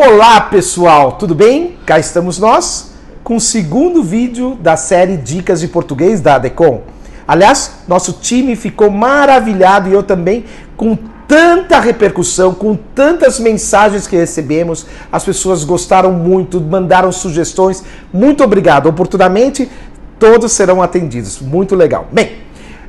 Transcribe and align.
Olá 0.00 0.40
pessoal, 0.42 1.10
tudo 1.10 1.34
bem? 1.34 1.76
Cá 1.84 1.98
estamos 1.98 2.38
nós 2.38 2.92
com 3.24 3.34
o 3.34 3.40
segundo 3.40 4.00
vídeo 4.00 4.56
da 4.60 4.76
série 4.76 5.16
Dicas 5.16 5.58
de 5.58 5.66
Português 5.66 6.20
da 6.20 6.36
Adecom. 6.36 6.82
Aliás, 7.26 7.72
nosso 7.88 8.12
time 8.12 8.54
ficou 8.54 8.92
maravilhado 8.92 9.88
e 9.88 9.92
eu 9.92 10.04
também 10.04 10.44
com 10.76 10.96
tanta 11.26 11.80
repercussão, 11.80 12.54
com 12.54 12.76
tantas 12.76 13.40
mensagens 13.40 14.06
que 14.06 14.14
recebemos. 14.14 14.86
As 15.10 15.24
pessoas 15.24 15.64
gostaram 15.64 16.12
muito, 16.12 16.60
mandaram 16.60 17.10
sugestões. 17.10 17.82
Muito 18.12 18.44
obrigado. 18.44 18.88
Oportunamente, 18.88 19.68
todos 20.16 20.52
serão 20.52 20.80
atendidos. 20.80 21.40
Muito 21.40 21.74
legal. 21.74 22.06
Bem, 22.12 22.36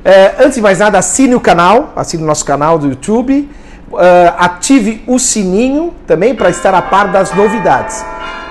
eh, 0.04 0.36
antes 0.38 0.54
de 0.54 0.62
mais 0.62 0.78
nada, 0.78 0.96
assine 0.96 1.34
o 1.34 1.40
canal, 1.40 1.92
assine 1.96 2.22
o 2.22 2.26
nosso 2.26 2.44
canal 2.44 2.78
do 2.78 2.86
YouTube 2.86 3.48
ative 4.36 5.02
o 5.06 5.18
sininho 5.18 5.92
também 6.06 6.34
para 6.34 6.50
estar 6.50 6.74
a 6.74 6.82
par 6.82 7.08
das 7.08 7.34
novidades. 7.34 8.04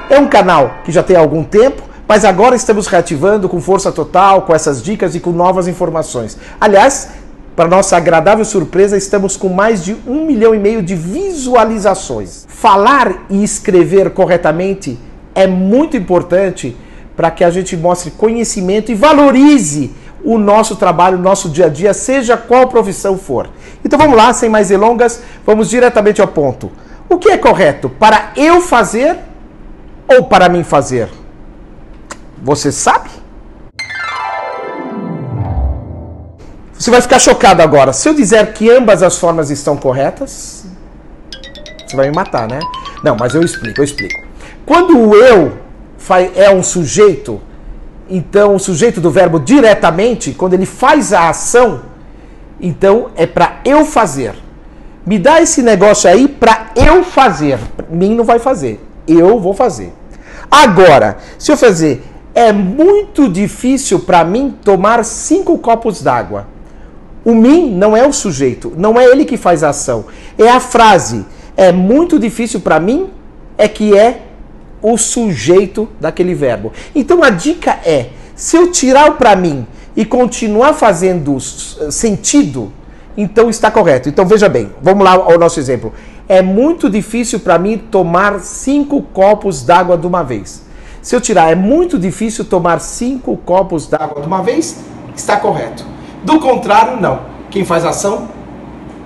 É 0.09 0.20
um 0.20 0.27
canal 0.27 0.76
que 0.84 0.91
já 0.91 1.04
tem 1.04 1.16
algum 1.16 1.44
tempo, 1.44 1.84
mas 2.08 2.26
agora 2.26 2.55
estamos 2.55 2.88
reativando 2.88 3.48
com 3.48 3.62
força 3.62 3.91
total, 3.91 4.41
com 4.41 4.54
essas 4.54 4.81
dicas 4.81 5.14
e 5.14 5.20
com 5.20 5.31
novas 5.31 5.67
informações. 5.67 6.38
Aliás, 6.59 7.09
para 7.55 7.67
nossa 7.67 7.98
agradável 7.98 8.45
surpresa, 8.45 8.98
estamos 8.98 9.36
com 9.36 9.50
mais 9.50 9.84
de 9.84 9.95
um 10.08 10.26
milhão 10.26 10.55
e 10.55 10.59
meio 10.59 10.81
de 10.81 10.95
visualizações. 10.95 12.45
Falar 12.48 13.26
e 13.30 13.44
escrever 13.44 14.09
corretamente 14.12 14.98
é 15.36 15.45
muito 15.45 15.95
importante 15.95 16.76
para 17.16 17.30
que 17.30 17.44
a 17.44 17.50
gente 17.50 17.76
mostre 17.76 18.12
conhecimento 18.12 18.92
e 18.92 18.95
valorize 18.95 19.92
o 20.23 20.38
nosso 20.38 20.76
trabalho, 20.76 21.18
o 21.18 21.22
nosso 21.22 21.50
dia 21.50 21.66
a 21.66 21.70
dia, 21.70 21.94
seja 21.94 22.38
qual 22.38 22.68
profissão 22.68 23.18
for. 23.18 23.50
Então 23.84 23.98
vamos 23.98 24.18
lá, 24.18 24.34
sem 24.34 24.50
mais 24.50 24.70
delongas, 24.70 25.22
vamos 25.45 25.70
diretamente 25.70 26.22
ao 26.22 26.28
ponto. 26.28 26.72
O 27.09 27.18
que 27.18 27.30
é 27.30 27.38
correto? 27.38 27.90
Para 27.90 28.32
eu 28.36 28.62
fazer 28.62 29.18
ou 30.08 30.26
para 30.26 30.50
mim 30.50 30.64
fazer? 30.64 31.09
Você 32.42 32.72
sabe? 32.72 33.09
Você 36.73 36.90
vai 36.90 37.02
ficar 37.02 37.20
chocado 37.20 37.62
agora. 37.62 37.92
Se 37.92 38.08
eu 38.08 38.14
dizer 38.14 38.53
que 38.53 38.70
ambas 38.70 39.03
as 39.03 39.17
formas 39.17 39.50
estão 39.50 39.75
corretas, 39.75 40.66
você 41.86 41.95
vai 41.95 42.08
me 42.09 42.16
matar, 42.16 42.47
né? 42.47 42.59
Não, 43.03 43.17
mas 43.20 43.36
eu 43.36 43.42
explico, 43.42 43.81
eu 43.81 43.84
explico. 43.84 44.22
Quando 44.66 44.97
o 44.97 45.16
eu 45.16 45.58
é 46.36 46.50
um 46.50 46.64
sujeito, 46.64 47.42
então 48.10 48.56
o 48.56 48.60
sujeito 48.60 49.00
do 49.00 49.12
verbo 49.12 49.40
diretamente, 49.40 50.32
quando 50.32 50.54
ele 50.54 50.66
faz 50.66 51.14
a 51.14 51.30
ação, 51.30 51.82
então 52.60 53.12
é 53.16 53.26
para 53.26 53.60
eu 53.64 53.86
fazer. 53.86 54.34
Me 55.06 55.18
dá 55.18 55.42
esse 55.42 55.62
negócio 55.62 56.10
aí 56.10 56.28
para 56.28 56.72
eu 56.76 57.04
fazer. 57.04 57.60
Mim 57.90 58.16
não 58.16 58.24
vai 58.24 58.40
fazer. 58.40 58.84
Eu 59.08 59.40
vou 59.40 59.54
fazer. 59.54 59.94
Agora, 60.52 61.18
se 61.38 61.52
eu 61.52 61.58
fazer, 61.58 62.04
é 62.34 62.52
muito 62.52 63.30
difícil 63.30 64.00
para 64.00 64.24
mim 64.24 64.56
tomar 64.64 65.04
cinco 65.06 65.58
copos 65.58 66.02
d'água. 66.02 66.48
O 67.24 67.34
mim 67.34 67.72
não 67.72 67.96
é 67.96 68.08
o 68.08 68.14
sujeito, 68.14 68.74
não 68.78 69.00
é 69.00 69.06
ele 69.06 69.26
que 69.26 69.38
faz 69.38 69.64
a 69.64 69.70
ação. 69.70 70.06
É 70.38 70.50
a 70.50 70.60
frase. 70.60 71.26
É 71.56 71.72
muito 71.72 72.18
difícil 72.18 72.62
para 72.62 72.80
mim, 72.80 73.10
é 73.58 73.68
que 73.68 73.98
é 73.98 74.22
o 74.81 74.97
sujeito 74.97 75.89
daquele 75.99 76.33
verbo. 76.33 76.72
Então 76.95 77.23
a 77.23 77.30
dica 77.30 77.80
é: 77.85 78.09
se 78.35 78.55
eu 78.55 78.72
tirar 78.72 79.09
o 79.09 79.13
para 79.16 79.35
mim 79.35 79.66
e 79.95 80.05
continuar 80.05 80.73
fazendo 80.73 81.39
sentido, 81.39 82.72
então 83.17 83.50
está 83.50 83.69
correto. 83.69 84.07
Então 84.07 84.25
veja 84.25 84.47
bem, 84.47 84.72
vamos 84.81 85.03
lá 85.03 85.11
ao 85.11 85.38
nosso 85.38 85.59
exemplo. 85.59 85.94
É 86.27 86.41
muito 86.41 86.89
difícil 86.89 87.39
para 87.39 87.57
mim 87.57 87.77
tomar 87.77 88.39
cinco 88.39 89.02
copos 89.02 89.63
d'água 89.63 89.97
de 89.97 90.05
uma 90.05 90.23
vez. 90.23 90.63
Se 91.02 91.16
eu 91.16 91.22
tirar, 91.22 91.52
é 91.52 91.55
muito 91.55 91.97
difícil 91.97 92.45
tomar 92.45 92.80
cinco 92.80 93.35
copos 93.38 93.88
d'água 93.88 94.22
de 94.22 94.27
uma 94.27 94.44
vez, 94.44 94.77
está 95.16 95.38
correto. 95.38 95.85
Do 96.23 96.39
contrário, 96.39 97.00
não. 97.01 97.22
Quem 97.50 97.66
faz 97.66 97.85
ação 97.85 98.28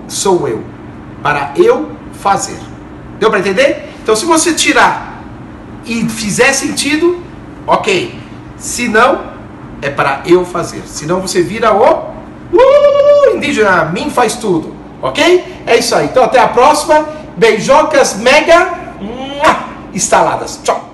sou 0.07 0.47
eu. 0.47 0.61
Para 1.21 1.53
eu 1.55 1.91
fazer. 2.13 2.57
Deu 3.19 3.29
para 3.29 3.39
entender? 3.39 3.89
Então, 4.01 4.15
se 4.15 4.25
você 4.25 4.53
tirar 4.53 5.12
e 5.85 6.07
fizer 6.09 6.53
sentido, 6.53 7.21
ok. 7.67 8.19
Se 8.57 8.87
não, 8.87 9.33
é 9.81 9.89
para 9.89 10.21
eu 10.25 10.45
fazer. 10.45 10.83
Senão 10.85 11.19
você 11.19 11.41
vira 11.41 11.73
o 11.73 12.13
uh, 12.53 13.35
indígena, 13.35 13.85
mim 13.85 14.09
faz 14.09 14.35
tudo. 14.35 14.75
Ok? 15.01 15.61
É 15.67 15.77
isso 15.77 15.93
aí. 15.93 16.05
Então 16.05 16.23
até 16.23 16.39
a 16.39 16.47
próxima. 16.47 17.05
Beijocas 17.35 18.15
mega 18.15 18.83
instaladas. 19.93 20.59
Tchau. 20.63 20.92